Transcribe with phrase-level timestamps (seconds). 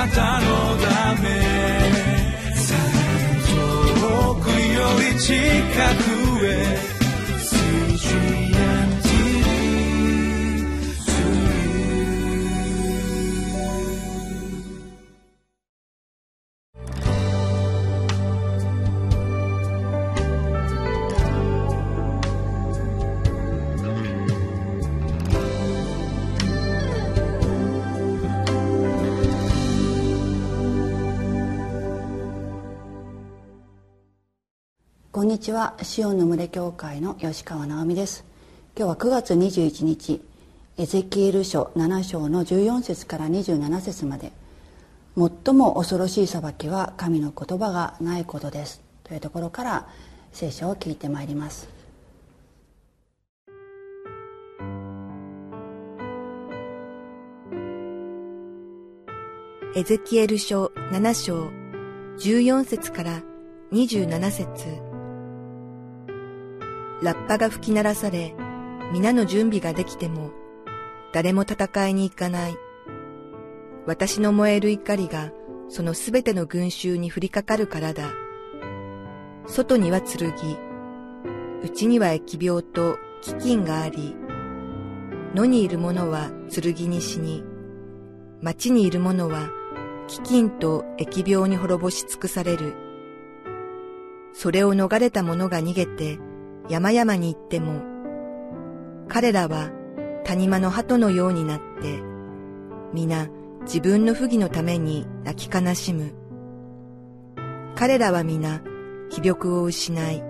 [0.00, 0.46] なたの
[0.78, 1.28] ため。
[4.00, 5.34] 遠くより近
[6.04, 6.09] く。
[35.30, 35.74] にちは。
[35.82, 38.24] シオンの群れ教会の吉川直美です。
[38.76, 40.20] 今日は9月21日
[40.76, 44.32] エゼキエル書7章の14節から27節まで。
[45.16, 48.80] 最も恐ろしい裁きは神の言葉がないことです。
[49.04, 49.88] というところから
[50.32, 51.68] 聖書を聞いてまいります。
[59.76, 61.44] エゼキエル書7章
[62.18, 63.22] 14節から
[63.70, 64.89] 27節。
[67.02, 68.34] ラッパが吹き鳴らされ、
[68.92, 70.32] 皆の準備ができても、
[71.12, 72.56] 誰も戦いに行かない。
[73.86, 75.32] 私の燃える怒りが、
[75.68, 78.10] そのすべての群衆に降りかかるからだ。
[79.46, 80.32] 外には剣、
[81.62, 84.14] 内には疫病と飢饉があり、
[85.34, 87.42] 野にいる者は剣に死に、
[88.42, 89.48] 町にいる者は
[90.08, 92.74] 飢饉と疫病に滅ぼし尽くされる。
[94.32, 96.18] それを逃れた者が逃げて、
[96.70, 97.82] 山々に行っても、
[99.08, 99.72] 彼らは
[100.22, 102.00] 谷間の鳩のようになって、
[102.94, 103.28] 皆
[103.62, 106.14] 自分の不義のために泣き悲しむ。
[107.74, 108.62] 彼らは皆
[109.10, 110.22] 気力を失い、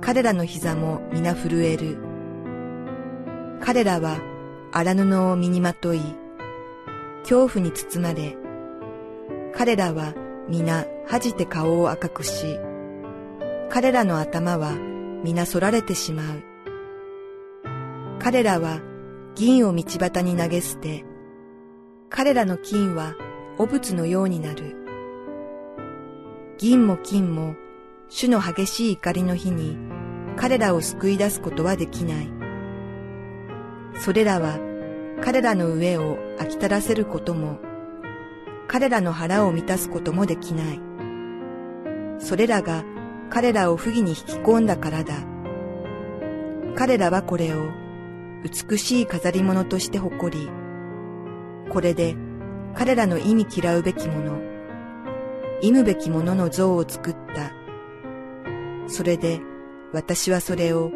[0.00, 1.96] 彼らの膝も皆震える。
[3.60, 4.18] 彼らは
[4.72, 6.00] 荒布を身にまとい、
[7.22, 8.36] 恐怖に包まれ、
[9.54, 10.12] 彼らは
[10.48, 12.58] 皆恥じて顔を赤くし、
[13.68, 14.89] 彼らの頭は
[15.22, 16.42] 皆反られてしまう。
[18.18, 18.80] 彼らは
[19.34, 21.04] 銀を道端に投げ捨て、
[22.08, 23.14] 彼らの金は
[23.58, 24.76] 汚物のようになる。
[26.58, 27.54] 銀も金も
[28.08, 29.78] 主の激しい怒りの日に
[30.36, 32.30] 彼らを救い出すことはできない。
[33.94, 34.58] それらは
[35.22, 37.58] 彼らの上を飽きたらせることも、
[38.68, 40.80] 彼らの腹を満たすこともできない。
[42.18, 42.84] それらが
[43.30, 45.14] 彼らを不義に引き込んだからだ。
[46.74, 47.68] 彼らはこれを
[48.42, 50.50] 美しい飾り物として誇り、
[51.70, 52.16] これで
[52.74, 54.40] 彼らの意味嫌うべきもの、
[55.60, 57.52] 忌むべきものの像を作った。
[58.88, 59.40] それで
[59.92, 60.90] 私はそれを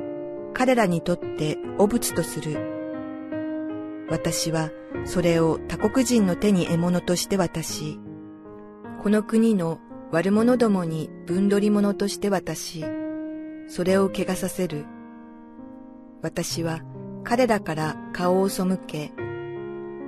[0.55, 2.59] 彼らにとって汚物とする。
[4.11, 4.71] 私は
[5.05, 8.01] それを他国人の手に獲物として渡し、
[9.03, 9.78] この国の
[10.12, 12.84] 悪者どもに分取り物として渡し、
[13.69, 14.84] それを怪我させる。
[16.22, 16.81] 私は
[17.25, 19.12] 彼らから顔を背け、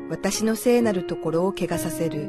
[0.08, 2.28] 私の聖なるところを怪我させる。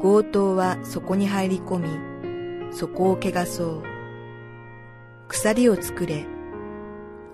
[0.00, 1.88] 強盗はそこに入り込み、
[2.72, 3.82] そこを怪我そう。
[5.28, 6.26] 鎖を作れ。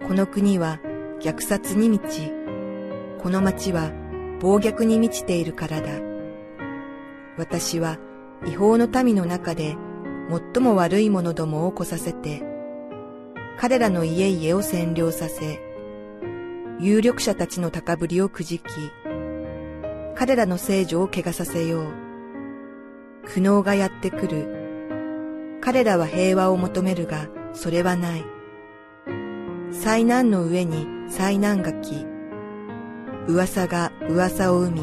[0.07, 0.81] この国は
[1.21, 2.33] 虐殺に満ち、
[3.23, 3.91] この町は
[4.41, 5.89] 暴虐に満ちているからだ。
[7.37, 7.99] 私は
[8.45, 9.77] 違法の民の中で
[10.55, 12.43] 最も悪い者どもを来させて、
[13.59, 15.61] 彼らの家々を占領させ、
[16.79, 18.65] 有力者たちの高ぶりをくじき、
[20.15, 21.93] 彼らの聖女を汚させよう。
[23.27, 25.59] 苦悩がやってくる。
[25.61, 28.25] 彼らは平和を求めるが、それはない。
[29.73, 32.07] 災難の上に災難が来、
[33.27, 34.83] 噂が噂を生み、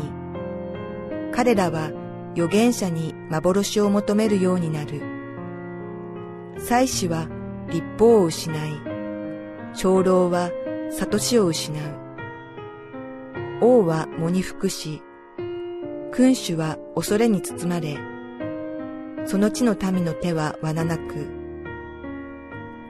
[1.31, 1.91] 彼らは
[2.35, 5.01] 預言者に幻を求めるようになる。
[6.57, 7.27] 祭司は
[7.69, 8.81] 立法を失い、
[9.75, 10.51] 長老は
[10.91, 12.03] 悟しを失う。
[13.61, 15.01] 王は喪に服し、
[16.11, 17.97] 君主は恐れに包まれ、
[19.25, 21.27] その地の民の手は罠なく、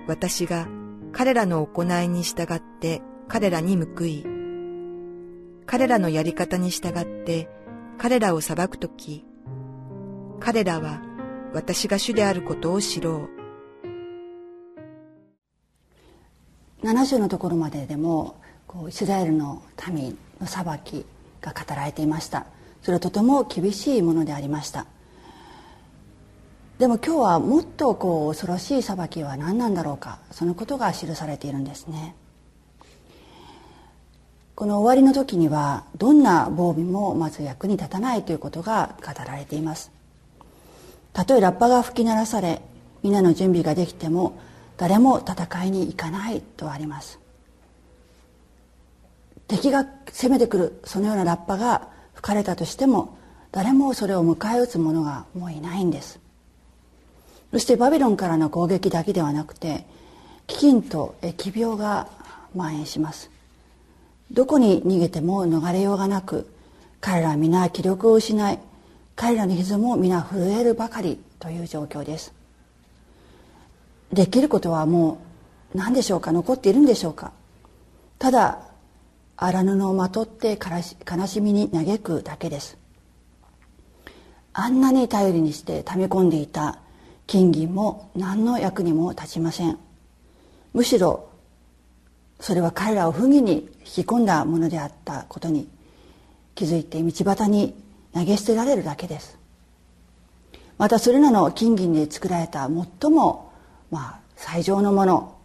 [0.08, 0.68] 私が
[1.12, 4.26] 彼らの行いに従って彼らに報い、
[5.66, 7.50] 彼らのやり方に従って
[7.98, 9.26] 彼らを裁くとき、
[10.46, 11.00] 彼らは
[11.54, 13.30] 私が主であることを知ろ
[16.82, 16.86] う。
[16.86, 18.36] 7章のところまででも
[18.68, 21.06] こうイスラエルの民の裁き
[21.40, 22.46] が語られていました。
[22.82, 24.86] それはとても厳しいものでありました。
[26.78, 30.20] でも今日はもっとこう恐ろしい裁きは何なんだろうか。
[30.32, 32.16] そのことが記されているんですね。
[34.56, 40.03] この終わりの時にはどんな防備もまず役に立たないということが語られています。
[41.14, 42.62] たとえラッパが吹き鳴らされ
[43.04, 44.38] 皆の準備ができても
[44.78, 47.20] 誰も戦いに行かないとあります。
[49.48, 53.18] 敵が攻めてくるそのようなラッパが吹かれたとしても
[53.52, 56.20] 誰もそれを迎え撃つ者がもういないんです。
[57.52, 59.86] そしてバビロンからの攻撃だけではなくて
[60.48, 62.08] 飢饉と疫病が
[62.54, 63.30] 蔓延します。
[64.32, 66.52] どこに逃げても逃れようがなく
[67.00, 68.60] 彼らは皆気力を失い
[69.16, 72.34] 彼らの傷も皆震えるばかりという状況です。
[74.12, 75.20] できることはも
[75.74, 76.32] う何でしょうか？
[76.32, 77.32] 残っているんでしょうか？
[78.20, 78.60] ただ
[79.38, 82.78] 荒布をまとって悲しみに嘆くだけです。
[84.54, 86.80] あんなに頼りにして溜め込んでいた
[87.26, 89.80] 金銀も何の役にも立ちません。
[90.74, 91.30] むしろ
[92.40, 95.68] それは彼らを不義に引き込んだものであったことに
[96.56, 97.74] 気づいて道端に
[98.14, 99.38] 投げ捨てられるだけです。
[100.78, 102.70] またそれらの金銀で作られた
[103.02, 103.52] 最も、
[103.92, 105.38] まあ、最上のもの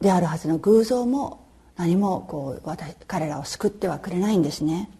[0.00, 1.46] であるはずの偶像も
[1.76, 4.90] 何もこう私彼らを救ってはくれないんですね。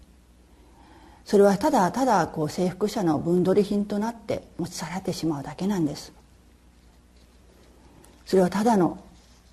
[1.24, 6.12] それはただただこう征服者の分取り品となって持ち去られてしまうだけなんです。
[8.26, 8.98] それはただの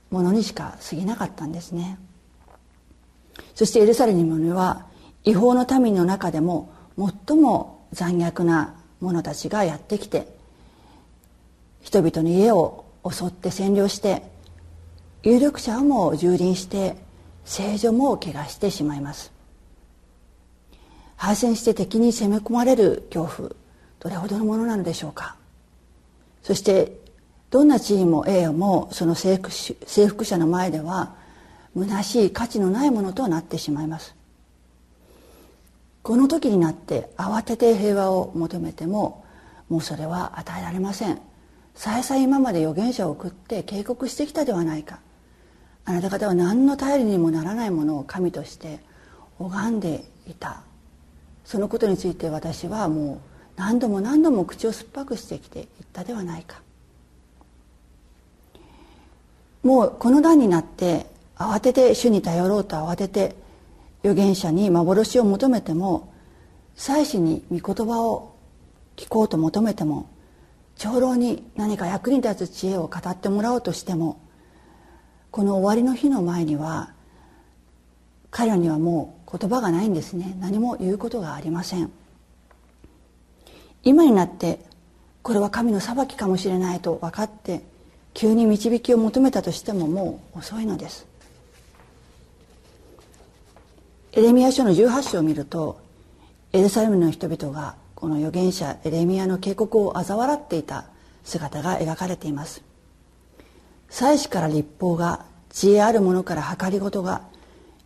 [0.09, 2.00] ものにしか過ぎなかったんですね。
[3.53, 4.88] そしてエルサレムには
[5.24, 10.28] 違法の民の中でも最も残虐な者たちがやってきて
[11.81, 14.24] 人々の家を襲って占領して
[15.24, 16.98] 有力者をも蹂躙して
[17.46, 19.31] 聖女も汚してしまいます。
[21.16, 23.50] 敗戦して敵に攻め込まれる恐怖
[24.00, 25.36] どれほどのものなのでしょうか。
[26.44, 26.98] そして
[27.50, 31.16] どんな地位も栄誉もその征服征服者の前では
[31.75, 34.19] 虚しい価値のないものとなってしまいます。
[36.01, 39.24] この時になって慌てて平和を求めても
[39.69, 41.19] もうそれは与えられません。
[41.75, 45.00] 再々今まで預言者を送って警告してきたではないか。
[45.86, 48.80] あなた方は何の頼りにもならないものを神として
[49.40, 50.62] 拝んでいた。
[51.46, 53.19] そのことについて私はもう
[53.56, 56.62] 何度も何度も口を酸っぱくしてきて言ったではないか。
[59.63, 61.06] もうこの段になって
[61.38, 63.36] 慌てて主に頼ろうと慌てて
[64.04, 66.13] 預言者に幻を求めても
[66.75, 68.36] 祭司に御言葉を
[68.96, 70.10] 聞こうと求めても
[70.78, 74.22] 長老に何か役に立つ知恵を語ってもらおうとしても
[75.31, 76.94] この終わりの日の前には
[78.31, 80.36] 彼らにはもう言葉がないんですね。
[80.40, 81.92] 何も言うことがありません。
[83.84, 84.60] 今になって
[85.22, 87.62] これは神の裁きかもしれないと分かって
[88.13, 91.08] 急に導きを求めたとしてももう遅いのです。
[94.19, 95.80] エレミア書の18章を見ると
[96.51, 100.88] エルサレムの人々がこの預言者エレミアの警告を嘲笑っていた
[101.24, 102.62] 姿が描かれています。
[103.89, 107.21] 祭司から立法が知恵ある者から計りごとが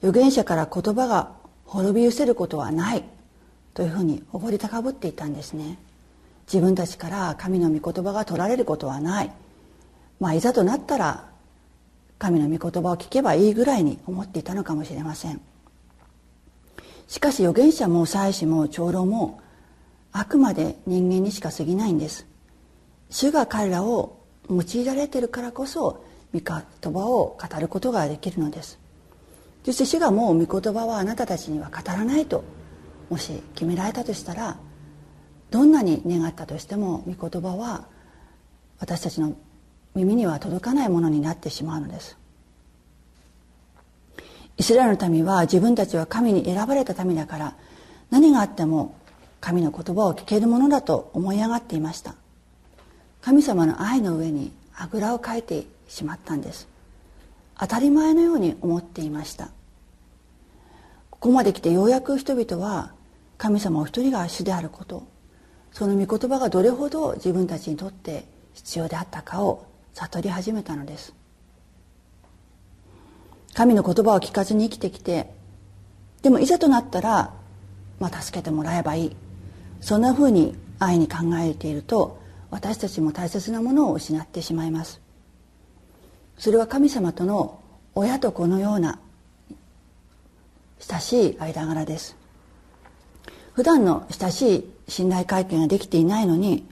[0.01, 1.33] 預言者から言葉が
[1.67, 3.03] 滅び失せることはない
[3.75, 5.77] というふうにおごり高ぶっていたんですね。
[6.51, 9.31] 自分たちから神の御言葉が取られることはない。
[10.19, 11.29] まあいざとなったら
[12.17, 15.39] 神の御言葉を聞けばいいぐらいに思っていたのかもしれません。
[17.07, 19.41] しかし預言者も祭司も長老も
[20.11, 22.27] あくまで人間にしか過ぎないんです。
[23.09, 28.79] 主が彼らを用いられているからこそ御言葉を語ることができるのです。
[29.65, 32.43] そして主がもう御言葉はあなたたちには語らないと
[33.09, 34.57] もし決められたとしたら
[35.51, 37.87] どんなに願ったとしても御言葉は
[38.79, 39.35] 私たちの
[39.95, 42.17] 耳には届かないものになってしまうのです。
[44.57, 47.55] イスラエルの民は自分たちは神に選ばれた民だから
[48.11, 48.95] 何があっても
[49.41, 52.15] 神の言葉を聞けるものだと思い上がっていました。
[53.21, 56.67] 神様の愛の上にあぐらをかいてしまったんです。
[57.59, 59.49] 当たり前のように思っていました。
[61.09, 62.91] ここまで来てようやく人々は
[63.37, 65.07] 神様お一人が主であること
[65.71, 71.13] その御言葉がどれほど自分たちにとって必要であったかを悟り始めたのです。
[73.53, 75.31] 神の言葉を聞かずに生きてきて
[76.21, 77.33] でもいざとなったら、
[77.99, 79.15] まあ、助けてもらえばいい。
[79.81, 82.17] そんなふうに愛に考えていると
[82.49, 85.01] 私たちも大切なものを失ってしまいます。
[86.37, 87.59] それは神様との
[87.93, 88.99] 親と子のような
[90.79, 92.15] 親しい間柄です。
[93.53, 96.65] 普段の親しい信頼関係ができていないのに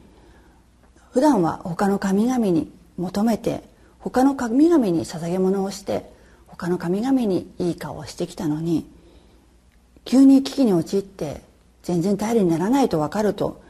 [1.11, 3.63] 普段は他の神々に求めて
[3.99, 6.11] 他の神々に捧げ物をして
[6.51, 8.85] 他の神々にいい顔をしてきたのに
[10.05, 11.41] 急に危機に陥って
[11.83, 13.61] 全然頼りにならないと分かると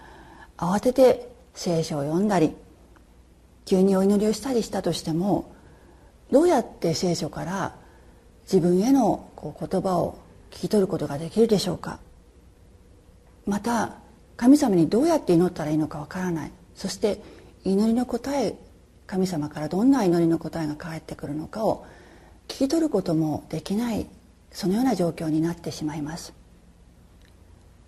[0.57, 2.53] 慌てて聖書を読んだり
[3.65, 5.53] 急にお祈りをしたりしたとしても
[6.31, 7.75] どうやって聖書から
[8.43, 10.19] 自分へのこう言葉を
[10.49, 11.99] 聞き取ることができるでしょうか。
[13.45, 13.95] また
[14.35, 16.51] 神様にどうやって祈ったらいいのかわからない。
[16.75, 17.21] そして
[17.63, 18.55] 祈りの答え
[19.07, 21.85] 神様からどんな祈りの答えが返ってくるのかを
[22.51, 24.07] 聞き取ることもできない
[24.51, 26.33] そのような状況になってしまいます。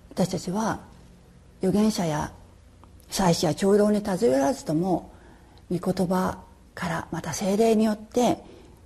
[0.09, 0.79] 私たちは
[1.61, 2.31] 預言者や
[3.09, 5.11] 祭司や長老に尋ねらずとも
[5.69, 6.39] 御言葉
[6.73, 8.37] からまた精霊によって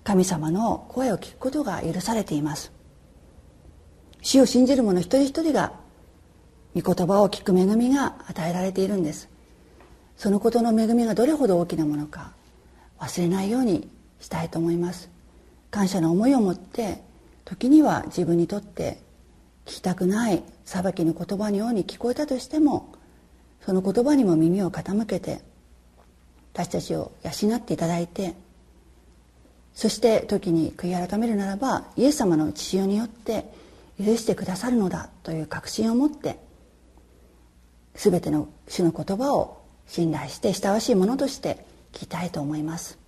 [0.04, 2.72] 神様の声を聞くことが許されています。
[4.24, 5.74] 死を信じる者一人一人が
[6.76, 9.30] 御言葉を聞く恵みが与えられているんです。
[10.18, 12.34] そのことの恵みがどれほど大きなものか
[12.98, 13.88] 忘れないように
[14.20, 15.16] したいと思います。
[15.72, 17.02] 感謝の思いを持って
[17.46, 19.00] 時には自分にとって
[19.66, 22.94] 聞きたくない裁きの言葉のように聞こえたとしても
[23.62, 25.42] その言葉にも耳を傾けて
[26.54, 28.34] 私たちを養っていただいて
[29.74, 33.46] そして時に悔い改めるならばイエス様の血潮によって
[34.00, 36.40] 許してくださるのだという確信を持って
[37.94, 43.07] 全ての主の言葉を信頼して親しいものとして聞きたいと思います。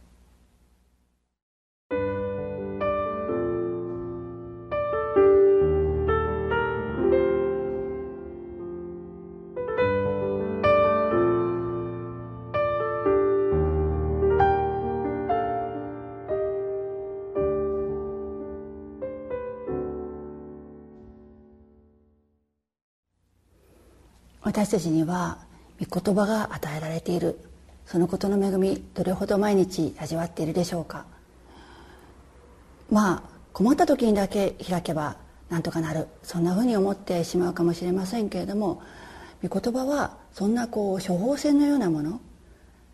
[24.49, 25.37] 私たちには
[25.79, 27.39] 御言葉が与えられている。
[27.85, 31.05] そのことの恵みどれほど毎日味わっているでしょうか。
[32.89, 35.17] まあ困った時にだけ開けば
[35.51, 36.07] なんとかなる。
[36.23, 38.81] そんなふうに思ってしまうかもしれませんけれども
[39.47, 42.19] 御言葉はそんなこう処方箋のようなもの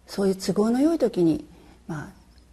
[0.08, 1.46] そういう都合の良い時に、
[1.88, 2.12] ま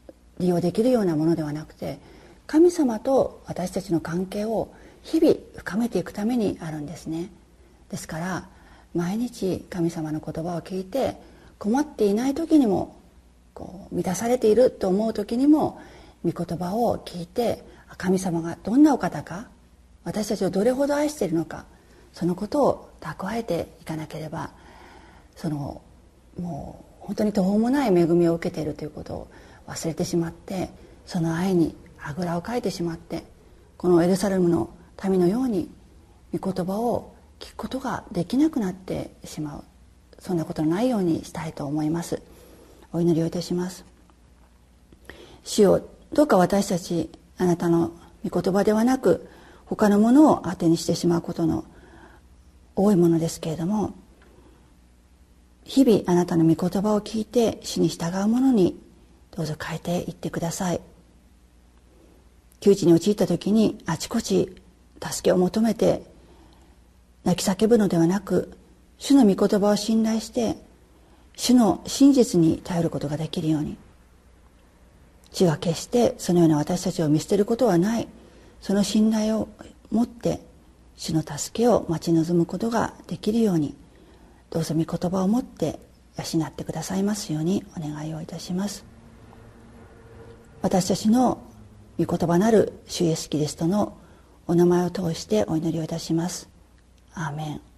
[0.09, 1.99] あ、利用できるようなものではなくて
[2.47, 7.33] 神様と私たちの関係を日々深めていくためにあるんですね。
[7.91, 8.49] ですから
[8.95, 11.17] 毎日神様の言葉を聞いて
[11.59, 12.97] 困っていない時にも
[13.55, 15.81] こう満たされていると思う時にも
[16.25, 17.65] 御言葉を聞いて
[17.97, 19.49] 神様がどんなお方か
[20.05, 21.65] 私たちをどれほど愛しているのか
[22.13, 24.51] そのことを蓄えていかなければ
[25.37, 25.83] その
[26.39, 29.29] もう本当に途方もない恵みを受けているということを
[29.67, 30.71] 忘れてしまって
[31.07, 33.25] その愛にあぐらをかいてしまって
[33.77, 34.71] このエルサレムの
[35.09, 35.69] 民のように
[36.37, 37.12] 御言葉を
[37.43, 39.65] 聞くことができなくなってしまう。
[40.21, 42.23] そんなことのないようにしたいと思います。
[42.93, 43.85] お祈りをいたします。
[45.43, 45.83] 主よ
[46.13, 47.91] どうか私たちあなたの
[48.25, 49.29] 御言葉ではなく
[49.67, 51.65] 他のものを当てにしてしまうことの
[52.77, 53.95] 多いものですけれども
[55.65, 58.79] 日々あなたの御言葉を聞いて死に従うものに
[59.33, 60.81] どうぞ変えていってください。
[62.61, 64.55] 窮地に陥った時にあちこち
[65.03, 66.12] 助けを求めて
[67.25, 68.57] 泣き叫ぶのではなく
[68.99, 70.57] 主の御言葉を信頼して
[71.37, 73.77] 主の真実に頼ることができるように。
[75.33, 78.09] 主が決してそのような私たちを見捨てることはない。
[78.61, 79.49] その信頼を
[79.91, 80.41] 持って
[80.97, 83.75] 主の助けを待ち望むことができるように。
[84.51, 85.81] どうぞ御言葉を持って
[86.19, 88.85] 養ってくださいますようにお願いをいたします。
[90.61, 91.43] 私たちの
[91.99, 93.97] 御言葉なる主イエスキリストの
[94.47, 96.52] お名前を通してお祈りをいたします。
[97.15, 97.72] アーメン。